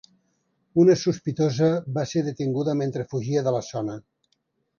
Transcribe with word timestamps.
Una 0.83 0.95
sospitosa 1.01 1.69
va 1.99 2.07
ser 2.13 2.25
detinguda 2.31 2.75
mentre 2.81 3.07
fugia 3.13 3.45
de 3.51 3.55
la 3.59 3.61
zona. 3.71 4.01